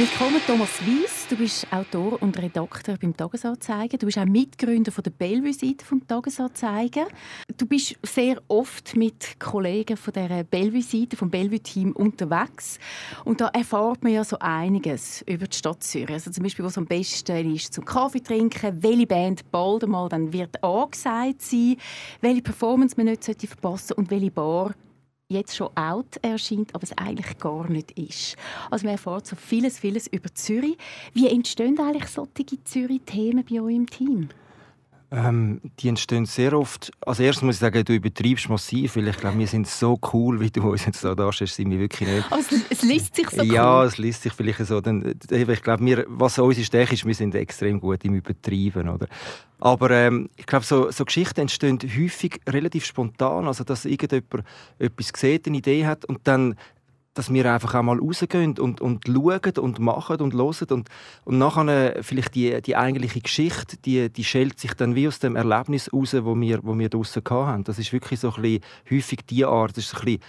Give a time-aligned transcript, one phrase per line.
[0.00, 1.26] Willkommen Thomas Weiss.
[1.28, 3.98] Du bist Autor und Redakteur beim Tagesanzeiger.
[3.98, 7.06] Du bist auch Mitgründer von der Bellevue-Seite vom Tagesanzeiger.
[7.58, 12.78] Du bist sehr oft mit Kollegen von der Bellevue-Seite, vom Bellevue-Team unterwegs.
[13.26, 16.12] Und da erfahrt man ja so einiges über die Stadt Zürich.
[16.12, 20.32] Also zum Beispiel, was am besten ist zum Kaffee trinken, welche Band bald einmal dann
[20.32, 21.76] wird angesagt sein,
[22.22, 24.74] welche Performance man nicht verpassen sollte und welche Bar
[25.30, 28.36] jetzt schon out erscheint, aber es eigentlich gar nicht ist.
[28.70, 30.76] Also man erfährt so vieles, vieles über Zürich.
[31.14, 34.28] Wie entstehen eigentlich solche Zürich-Themen bei euch im Team?
[35.12, 36.92] Ähm, die entstehen sehr oft.
[37.00, 40.40] Als erstes muss ich sagen, du übertreibst massiv, weil ich glaube, wir sind so cool,
[40.40, 42.30] wie du uns jetzt da darstellst, sind wir wirklich nicht.
[42.30, 43.86] Also, es liest sich so Ja, cool.
[43.86, 44.80] es liest sich vielleicht so.
[44.80, 49.08] Dann, ich glaube, wir, was unsere Stärke ist, wir sind extrem gut im Übertreiben, oder?
[49.58, 54.44] Aber ähm, ich glaube, so, so Geschichten entstehen häufig relativ spontan, also dass irgendjemand
[54.78, 56.54] etwas sieht, eine Idee hat und dann
[57.14, 60.88] dass wir einfach auch mal rausgehen und, und schauen und machen und hören und,
[61.24, 65.18] und nachher äh, vielleicht die, die eigentliche Geschichte, die, die schält sich dann wie aus
[65.18, 67.64] dem Erlebnis raus, wo wir, wo wir draussen hatten.
[67.64, 70.20] Das ist wirklich so ein bisschen häufig die Art, das ist ein bisschen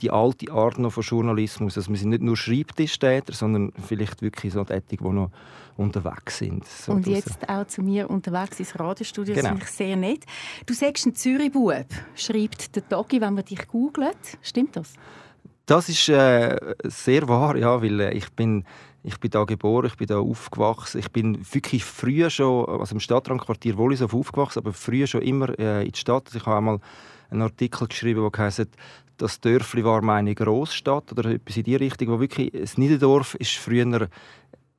[0.00, 1.76] die alte Art noch von Journalismus.
[1.76, 5.30] Also wir sind nicht nur Schreibtischtäter, sondern vielleicht wirklich so die, die noch
[5.76, 6.64] unterwegs sind.
[6.66, 7.16] So und draussen.
[7.16, 9.50] jetzt auch zu mir unterwegs ins Radiostudio, Genau.
[9.50, 10.24] das finde ich sehr nett.
[10.66, 14.38] Du sagst, ein Zürich-Bub schreibt der Tagi, wenn man dich googelt.
[14.42, 14.94] Stimmt das?
[15.70, 18.64] Das ist äh, sehr wahr, ja, weil äh, ich bin
[19.04, 20.98] ich bin da geboren, ich bin da aufgewachsen.
[20.98, 25.84] Ich bin wirklich früher schon, also im Stadtrandquartier Wollishof aufgewachsen, aber früher schon immer äh,
[25.84, 26.28] in die Stadt.
[26.34, 26.80] Ich habe einmal
[27.30, 28.66] einen Artikel geschrieben, der heißt
[29.16, 33.52] das Dörfli war meine Großstadt oder etwas in die Richtung, wo wirklich das Niederdorf ist
[33.52, 34.08] früher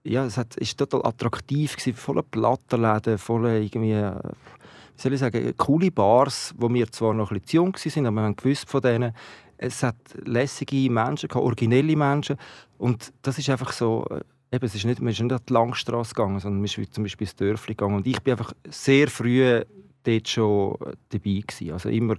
[0.03, 5.19] ja, es hat, ist total attraktiv gewesen, voller Plattenläden, voller irgendwie, äh, wie soll ich
[5.19, 8.35] sagen, coole Bars, wo wir zwar noch ein bisschen zu jung waren, aber wir haben
[8.35, 9.13] gewusst von denen.
[9.61, 9.95] Es hat
[10.25, 12.35] lässige Menschen, gehabt, originelle Menschen.
[12.79, 14.21] Und das ist einfach so, äh,
[14.55, 17.03] eben, es ist nicht, man ist nicht an die Langstrasse gegangen, sondern man ist zum
[17.03, 17.95] Beispiel ins Dörfli gegangen.
[17.95, 19.61] Und ich bin einfach sehr früh
[20.03, 20.77] dort schon
[21.09, 21.71] dabei gewesen.
[21.71, 22.15] Also immer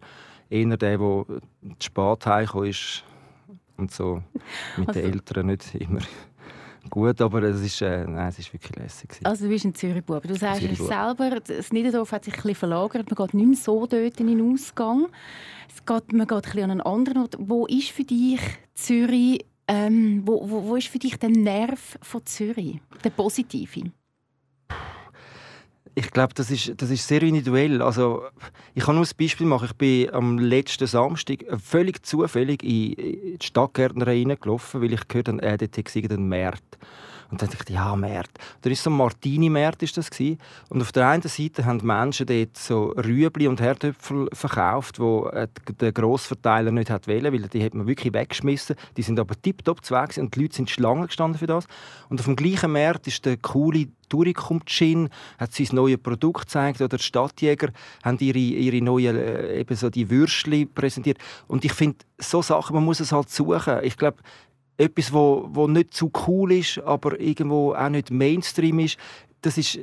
[0.49, 1.27] eher der, der zu
[1.81, 3.05] spät heimgekommen ist
[3.77, 4.23] und so.
[4.77, 6.01] Mit Also- den Eltern nicht immer
[6.91, 9.09] gut, aber es ist, äh, nein, es ist wirklich lässig.
[9.11, 9.27] gewesen.
[9.27, 10.23] Also du bist ein Zürich-Bub.
[10.23, 10.89] Du sagst es Zürich-Bub.
[10.89, 13.11] selber, das Niederdorf hat sich ein bisschen verlagert.
[13.11, 15.09] Man geht nicht mehr so dort in den Ausgang.
[15.69, 17.37] Es geht, man geht ein bisschen an einen anderen Ort.
[17.39, 18.41] Wo ist für dich
[18.75, 22.81] Zürich, ähm, wo, wo, wo ist für dich der Nerv von Zürich?
[23.05, 23.91] Der positive?
[25.95, 27.83] Ich glaube, das ist, das ist sehr individuell.
[27.83, 28.23] Also,
[28.75, 29.69] ich kann nur ein Beispiel machen.
[29.71, 35.29] Ich bin am letzten Samstag äh, völlig zufällig in die Stadtgärtnerei reingelaufen, weil ich gehört
[35.29, 36.79] habe, äh, dort hätte es einen Markt.
[37.33, 38.39] Und dann dachte ich, ja, Markt.
[38.61, 38.97] Da ist so ein
[40.11, 40.39] gewesen.
[40.69, 45.03] Und auf der einen Seite haben die Menschen dort so Rüebli und Herdöpfel verkauft, die
[45.03, 45.49] äh,
[45.81, 48.77] der Grossverteiler nicht wollen, weil die hat man wirklich weggeschmissen.
[48.99, 51.67] Die sind aber tiptop zu Weg und die Leute sind Schlangen gestanden für das.
[52.11, 56.83] Und auf dem gleichen Markt ist der coole Turicum Gin, hat sein neues Produkt gezeigt,
[56.83, 57.71] oder die Stadtjäger
[58.05, 61.17] haben ihre, ihre neuen, äh, eben so die Würstchen präsentiert.
[61.49, 63.79] Und ich finde, so Sachen, man muss es halt suchen.
[63.85, 64.19] Ich glaube,
[64.77, 68.99] etwas, wo, wo nicht zu cool ist, aber irgendwo auch nicht Mainstream ist,
[69.43, 69.79] das ist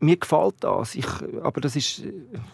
[0.00, 0.94] mir gefällt das.
[0.94, 1.06] Ich,
[1.42, 2.02] aber das ist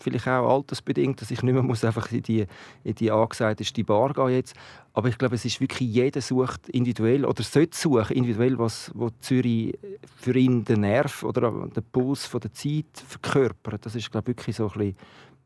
[0.01, 2.47] vielleicht auch altersbedingt, dass ich nicht mehr muss einfach in die,
[2.83, 4.55] in die angesagte Bar gehen jetzt.
[4.93, 9.11] Aber ich glaube, es ist wirklich jeder sucht individuell oder sollte suchen individuell, was wo
[9.21, 9.79] Zürich
[10.17, 13.87] für ihn den Nerv oder den Puls von der Zeit verkörpert.
[13.87, 14.97] Das ist glaube ich, wirklich so ein bisschen,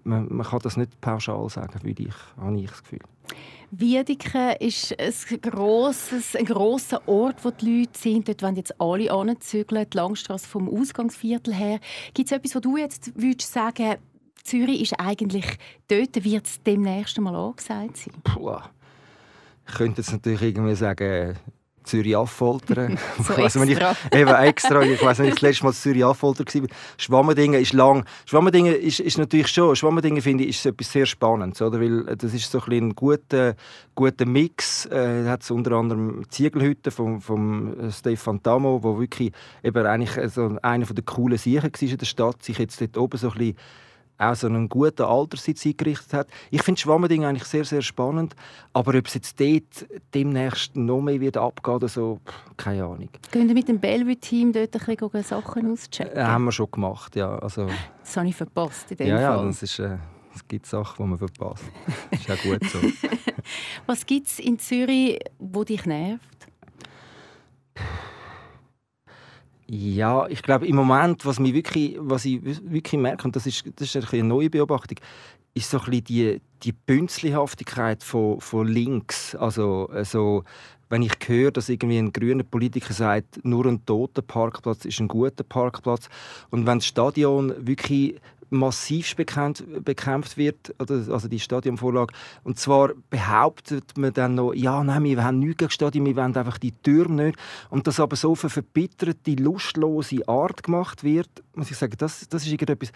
[0.05, 3.01] man, man kann das nicht pauschal sagen, würde ich, habe ich das Gefühl.
[3.71, 8.27] Wiedeke ist ein grosses, ein grosser Ort, wo die Leute sind.
[8.27, 11.79] Dort wollen jetzt alle anzügeln, die Langstrasse vom Ausgangsviertel her.
[12.13, 13.97] Gibt es etwas, wo du jetzt würdest sagen
[14.43, 18.15] Zürich ist eigentlich dort, wird es demnächst mal angesagt sein?
[18.25, 18.57] Puh.
[19.69, 21.37] Ich könnte jetzt natürlich irgendwie sagen,
[21.85, 22.99] Zürich affoltern.
[23.23, 23.97] So Ich weiss extra.
[24.11, 24.83] Ich, eben extra.
[24.83, 26.69] Ich weiß nicht, das letzte Mal Zürich affolter war.
[26.97, 28.05] Schwammendingen ist lang.
[28.27, 29.75] Schwammendingen ist, ist natürlich schon.
[29.77, 31.81] Schwammendingen finde ich ist etwas sehr Spannendes, oder?
[31.81, 33.55] Weil das ist so ein, ein guter,
[33.95, 34.87] guter Mix.
[34.87, 39.33] Äh, hat es unter anderem Ziegelhütte vom, vom Stefan Tamo, wo wirklich
[39.63, 43.19] eben eigentlich so einer der coolen Siechen war in der Stadt, sich jetzt dort oben
[43.19, 43.57] so ein bisschen
[44.21, 46.29] auch so einen guten Alterssitz eingerichtet hat.
[46.51, 48.37] Ich finde Schwammending eigentlich sehr, sehr spannend.
[48.73, 52.21] Aber ob es jetzt dort demnächst noch mehr wird abgehen oder so,
[52.57, 53.09] keine Ahnung.
[53.31, 56.17] Gehen wir mit dem Bellevue-Team dort ein bisschen Sachen auschecken?
[56.17, 57.39] Äh, haben wir schon gemacht, ja.
[57.39, 57.69] Also,
[58.01, 59.47] Das habe ich verpasst in dem ja, ja, Fall.
[59.47, 59.97] das ist, äh,
[60.35, 61.65] es gibt Sachen, die man verpasst.
[62.11, 62.79] Das ist auch gut so.
[63.87, 66.23] Was gibt es in Zürich, wo dich nervt?
[69.73, 73.63] Ja, ich glaube, im Moment, was, mich wirklich, was ich wirklich merke, und das ist,
[73.77, 74.99] das ist eine neue Beobachtung,
[75.55, 79.37] ist so ein bisschen die, die Bünzlihaftigkeit von, von links.
[79.37, 80.43] Also, also,
[80.89, 85.07] wenn ich höre, dass irgendwie ein grüner Politiker sagt, nur ein toter Parkplatz ist ein
[85.07, 86.09] guter Parkplatz.
[86.51, 88.17] Und wenn das Stadion wirklich
[88.51, 92.13] massiv bekämpft, bekämpft wird, also die Stadionvorlage.
[92.43, 96.37] Und zwar behauptet man dann noch, ja, nein, wir haben nichts gegen Stadion, wir wollen
[96.37, 97.39] einfach die Türme nicht.
[97.71, 102.29] Und das aber so auf eine verbitterte, lustlose Art gemacht wird, muss ich sagen, das,
[102.29, 102.93] das ist irgendetwas,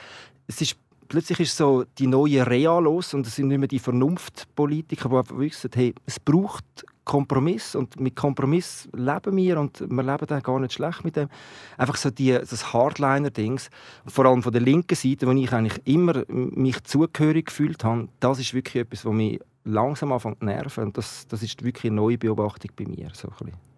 [0.46, 0.76] es ist
[1.08, 5.16] plötzlich ist so die neue Real los und es sind nicht mehr die Vernunftpolitiker, die
[5.16, 6.64] einfach wissen, hey, es braucht
[7.04, 11.28] Kompromiss und mit Kompromiss leben wir und wir leben dann gar nicht schlecht mit dem.
[11.76, 13.68] Einfach so die, das Hardliner-Dings,
[14.06, 18.38] vor allem von der linken Seite, wo ich eigentlich immer mich zugehörig gefühlt habe, das
[18.38, 21.96] ist wirklich etwas, was mich langsam anfängt zu nerven und das, das ist wirklich eine
[21.96, 23.10] neue Beobachtung bei mir.
[23.12, 23.73] So ein bisschen.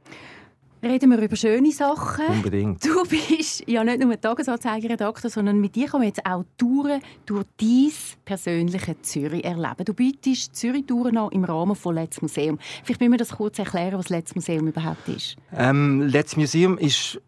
[0.87, 2.27] Reden wir über schöne Sachen.
[2.27, 2.85] Unbedingt.
[2.85, 7.44] Du bist ja nicht nur Tagesanzeiger-Redakteur, sondern mit dir kann man jetzt auch Touren durch
[7.61, 7.93] dein
[8.25, 9.85] persönliche Zürich erleben.
[9.85, 12.59] Du bietest Zürich-Touren an im Rahmen von Let's Museum.
[12.85, 15.37] Vielleicht müssen wir das kurz erklären, was Let's Museum überhaupt ist.
[15.53, 17.21] Ähm, Let's Museum ist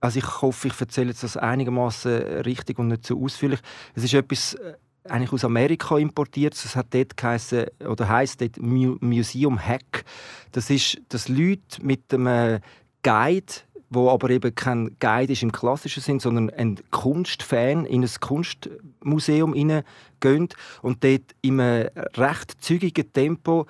[0.00, 2.12] also ich hoffe, ich erzähle jetzt das einigermaßen
[2.42, 3.60] richtig und nicht zu so ausführlich.
[3.94, 4.74] Es ist etwas äh,
[5.10, 6.54] eigentlich aus Amerika importiert.
[6.54, 10.04] Es hat dort geheißen, oder heißt dort Museum Hack.
[10.52, 12.60] Das ist, dass Leute mit einem
[13.02, 13.52] Guide
[13.90, 19.54] wo aber eben kein Guide ist im klassischen Sinn, sondern ein Kunstfan in ein Kunstmuseum
[19.54, 20.48] hineingehen
[20.82, 23.66] und dort in einem recht zügigen Tempo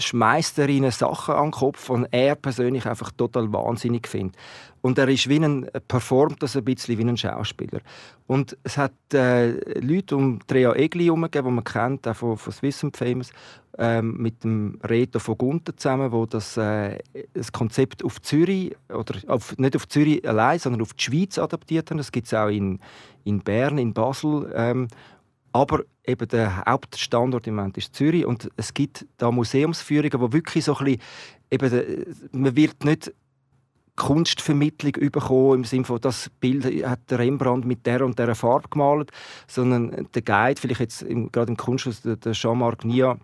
[0.00, 4.36] schmeißt er ihnen Sachen an den Kopf, und er persönlich einfach total wahnsinnig findet.
[4.82, 7.80] Und er ist wie ein, performt das ein bisschen wie ein Schauspieler.
[8.26, 12.52] Und es hat äh, Leute um Drea Egli herum, die man kennt, auch von, von
[12.52, 13.30] Swiss and Famous,
[13.78, 16.98] ähm, mit dem Reto von Gunther zusammen, wo das, äh,
[17.34, 21.90] das Konzept auf Zürich, oder auf, nicht auf Zürich allein, sondern auf die Schweiz adaptiert
[21.90, 21.98] haben.
[21.98, 22.78] Das gibt es auch in,
[23.24, 24.50] in Bern, in Basel.
[24.54, 24.88] Ähm,
[25.52, 30.64] aber eben der Hauptstandort im Moment ist Zürich und es gibt da Museumsführungen, wo wirklich
[30.64, 31.00] so ein bisschen,
[31.50, 33.12] eben, man wird nicht
[33.96, 39.10] Kunstvermittlung bekommen, im Sinne von, das Bild hat Rembrandt mit der und der Farbe gemalt,
[39.46, 43.18] sondern der Guide, vielleicht jetzt gerade im Kunsthaus, der Jean-Marc Nia,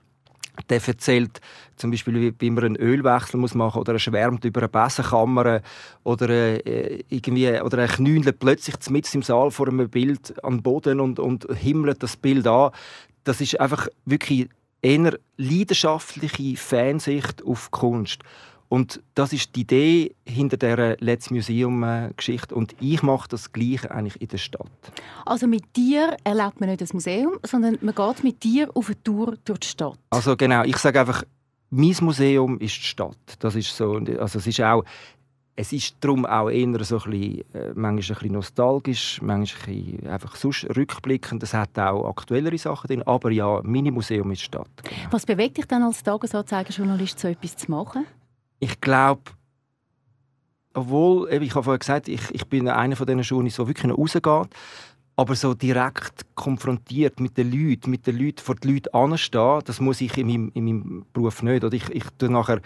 [0.68, 1.40] der erzählt
[1.76, 5.60] zum Beispiel, wie, wie man einen Ölwechsel muss machen oder er schwärmt über eine Bessenkammer
[6.04, 10.62] oder, äh, irgendwie, oder er knündelt plötzlich mit im Saal vor einem Bild an den
[10.62, 12.70] Boden und, und himmelt das Bild an.
[13.24, 14.48] Das ist einfach wirklich
[14.82, 18.22] eher leidenschaftliche Fansicht auf Kunst.
[18.68, 22.54] Und das ist die Idee hinter der Let's Museum-Geschichte.
[22.54, 24.70] Und ich mache das Gleiche eigentlich in der Stadt.
[25.24, 29.02] Also mit dir erlebt man nicht das Museum, sondern man geht mit dir auf eine
[29.02, 29.98] Tour durch die Stadt.
[30.10, 31.22] Also genau, ich sage einfach,
[31.70, 33.16] mein Museum ist die Stadt.
[33.38, 34.84] Das ist so, also es ist auch,
[35.56, 39.84] es ist darum auch eher so ein bisschen, äh, manchmal ein bisschen nostalgisch, manchmal ein
[39.84, 41.42] bisschen einfach sonst rückblickend.
[41.42, 44.68] Es hat auch aktuellere Sachen drin, aber ja, mein Museum ist die Stadt.
[44.82, 45.12] Genau.
[45.12, 48.04] Was bewegt dich dann als Tagesanzeiger-Journalist, so etwas zu machen?
[48.58, 49.22] Ich glaube,
[50.74, 54.54] obwohl, ich habe vorhin gesagt, ich, ich bin einer von diesen Journalisten, der wirklich rausgeht,
[55.18, 59.80] aber so direkt konfrontiert mit den Leuten, mit den Leuten, vor den Leuten anstehen, das
[59.80, 61.64] muss ich in meinem, in meinem Beruf nicht.
[61.64, 62.60] Oder ich, ich tue nachher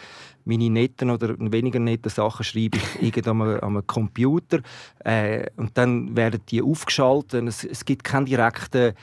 [0.45, 4.61] meine netten oder weniger netten Sachen schreibe ich am, am Computer
[5.05, 7.47] äh, und dann werden die aufgeschaltet.
[7.47, 8.95] Es, es gibt keinen direkten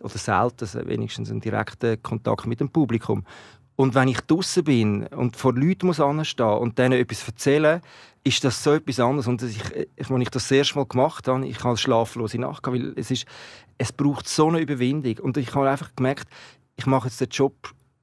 [0.00, 3.24] oder selten wenigstens einen direkten Kontakt mit dem Publikum.
[3.76, 7.82] Und wenn ich draußen bin und vor Leuten muss anstehen und denen etwas erzählen,
[8.24, 9.28] ist das so etwas anderes.
[9.28, 9.60] Und ich,
[9.96, 13.26] ich, als ich das, das Mal gemacht habe, ich habe schlaflose Nacht weil es, ist,
[13.78, 15.18] es braucht so eine Überwindung.
[15.18, 16.26] Und ich habe einfach gemerkt,
[16.74, 17.54] ich mache jetzt den Job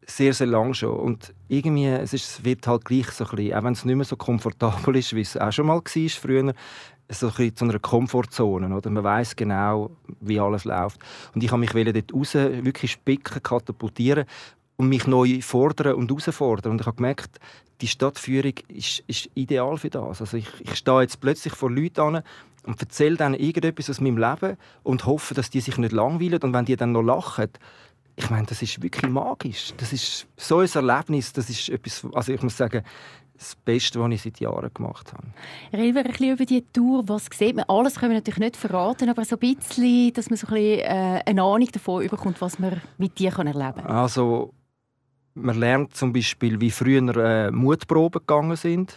[0.06, 0.96] sehr, sehr lange schon.
[0.96, 3.96] Und irgendwie, es, ist, es wird halt gleich so ein bisschen, auch wenn es nicht
[3.96, 6.54] mehr so komfortabel ist, wie es auch schon mal war früher,
[7.10, 8.74] so ein zu einer Komfortzone.
[8.76, 8.90] Oder?
[8.92, 11.00] Man weiß genau, wie alles läuft.
[11.34, 14.26] Und ich habe mich dort raus wirklich spicken, katapultieren
[14.78, 16.72] und mich neu fordern und herausfordern.
[16.72, 17.40] Und ich habe gemerkt,
[17.82, 20.22] die Stadtführung ist, ist ideal für das.
[20.22, 22.24] Also ich, ich stehe jetzt plötzlich vor Leuten an
[22.66, 26.42] und erzähle dann irgendetwas aus meinem Leben und hoffe, dass die sich nicht langweilen.
[26.42, 27.50] Und wenn die dann noch lachen,
[28.16, 29.74] ich meine, das ist wirklich magisch.
[29.78, 32.84] Das ist so ein Erlebnis, das ist etwas, also ich muss sagen,
[33.36, 35.28] das Beste, was ich seit Jahren gemacht habe.
[35.74, 37.04] Reden wir ein bisschen über diese Tour.
[37.08, 37.66] Was sieht man?
[37.68, 40.80] Alles können wir natürlich nicht verraten, aber so ein bisschen, dass man so ein bisschen
[40.80, 43.86] äh, eine Ahnung davon bekommt, was man mit dir erleben kann.
[43.88, 44.54] Also
[45.36, 48.96] man lernt zum Beispiel, wie früher äh, Mutproben gegangen sind.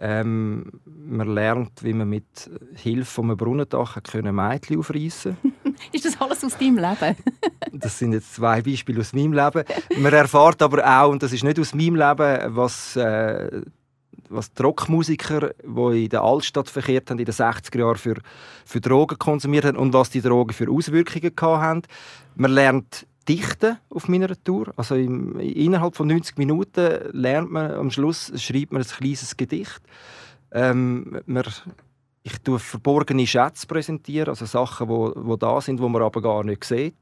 [0.00, 5.36] Ähm, man lernt, wie man mit Hilfe von einem Brunnendach können Mädchen aufreißen
[5.92, 7.16] Ist das alles aus deinem Leben?
[7.72, 9.64] das sind jetzt zwei Beispiele aus meinem Leben.
[9.98, 13.62] Man erfährt aber auch, und das ist nicht aus meinem Leben, was äh,
[14.30, 18.16] was die Rockmusiker, die in der Altstadt verkehrt haben, in den 60er Jahren für,
[18.64, 21.82] für Drogen konsumiert haben und was die Drogen für Auswirkungen haben.
[22.36, 24.72] Man lernt dichten auf meiner Tour.
[24.76, 29.80] Also im, innerhalb von 90 Minuten lernt man, am Schluss schreibt man ein kleines Gedicht.
[30.52, 31.44] Ähm, man,
[32.22, 36.44] ich tue verborgene Schätze präsentieren, also Sachen, wo, wo da sind, wo man aber gar
[36.44, 36.96] nicht sieht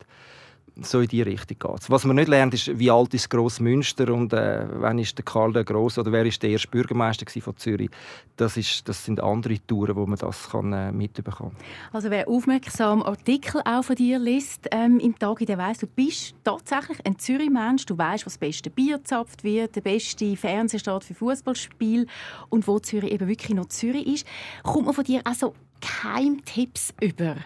[0.83, 4.33] so in die Richtung geht Was man nicht lernt, ist, wie alt ist Grossmünster und
[4.33, 7.91] äh, wann ist der Karl der Groß oder wer ist der erste Bürgermeister von Zürich.
[8.37, 11.57] Das, ist, das sind andere Touren, wo man das kann, äh, mitbekommen
[11.93, 16.35] Also wer aufmerksam Artikel auch von dir liest ähm, im Tag, der weiß, du bist
[16.45, 17.87] tatsächlich ein Zürich-Mensch.
[17.87, 22.07] Du weißt, was das beste Bier gezapft wird, der beste Fernsehstart für Fußballspiel
[22.51, 24.27] und wo Zürich eben wirklich noch Zürich ist.
[24.63, 27.37] Kommt man von dir also Keimtipps über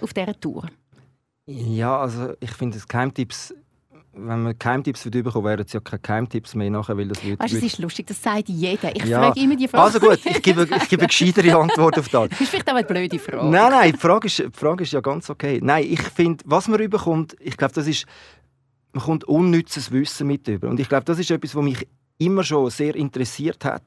[0.00, 0.66] auf dieser Tour?
[1.46, 3.54] Ja, also ich finde, Keimtipps
[4.14, 7.38] wenn man Keimtipps bekommen, wären es ja keine Keimtipps mehr nachher, weil das würde...
[7.38, 8.94] Weißt, das ist lustig, das sagt jeder.
[8.94, 9.20] Ich ja.
[9.20, 9.84] frage immer die Frage.
[9.84, 12.28] Also gut, ich gebe, ich gebe eine gescheitere Antwort auf das.
[12.28, 13.48] Das ist vielleicht auch eine blöde Frage.
[13.48, 15.60] Nein, nein, die Frage ist, die Frage ist ja ganz okay.
[15.62, 18.04] Nein, ich finde, was man überkommt, ich glaube, das ist,
[18.92, 20.68] man kommt unnützes Wissen mit über.
[20.68, 21.86] Und ich glaube, das ist etwas, was mich
[22.24, 23.82] immer schon sehr interessiert hat.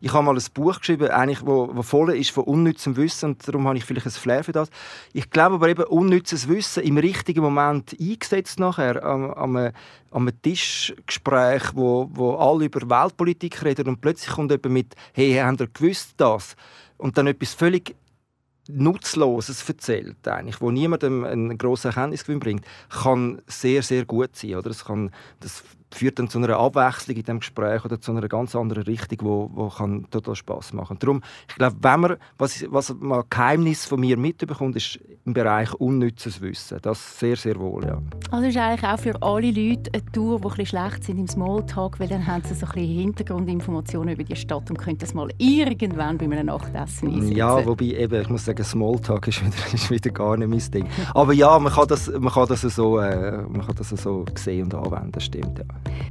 [0.00, 3.46] Ich habe mal ein Buch geschrieben, eigentlich, wo, wo voll ist von unnützem Wissen und
[3.46, 4.70] darum habe ich vielleicht ein Flair für das.
[5.12, 9.70] Ich glaube aber eben unnützes Wissen im richtigen Moment eingesetzt nachher am, am,
[10.10, 15.60] am Tischgespräch, wo, wo alle über Weltpolitik reden und plötzlich kommt jemand mit «Hey, habt
[15.60, 16.56] ihr gewusst das?»
[16.96, 17.94] und dann etwas völlig
[18.68, 24.54] Nutzloses erzählt, eigentlich, wo niemandem einen grossen Erkenntnisgewinn bringt, kann sehr, sehr gut sein.
[24.54, 24.68] Oder?
[24.68, 28.54] Das, kann, das führt dann zu einer Abwechslung in dem Gespräch oder zu einer ganz
[28.54, 30.98] anderen Richtung, wo, wo kann total Spaß machen.
[30.98, 35.72] Darum, ich glaube, wenn man was, was man Geheimnis von mir mitbekommt, ist im Bereich
[35.74, 36.78] unnützes Wissen.
[36.82, 38.00] Das sehr, sehr wohl, ja.
[38.30, 41.28] Also ist eigentlich auch für alle Leute eine Tour, die ein bisschen schlecht sind im
[41.28, 45.14] Smalltalk, weil dann haben sie so ein bisschen Hintergrundinformationen über die Stadt und können das
[45.14, 47.36] mal irgendwann bei einem Nachtessen einsetzen.
[47.36, 50.90] Ja, wobei eben, ich muss sagen, Smalltalk ist wieder, ist wieder gar nicht mein Ding.
[51.14, 54.64] Aber ja, man kann das, man kann das, so, äh, man kann das so sehen
[54.64, 55.64] und anwenden, stimmt, ja.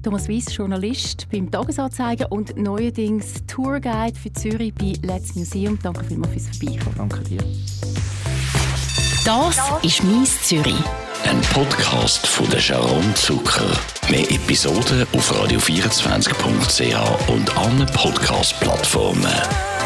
[0.04, 5.78] Thomas Weiss, Journalist beim Tagesanzeiger und neuerdings Tourguide für Zürich bei Let's Museum.
[5.82, 6.96] Danke vielmals fürs Vorbeikommen.
[6.98, 7.44] Danke dir.
[9.26, 10.74] Das ist «Mies Zürich».
[11.26, 13.70] Ein Podcast von der Sharon Zucker.
[14.10, 19.79] Mehr Episoden auf radio24.ch und allen Podcast-Plattformen.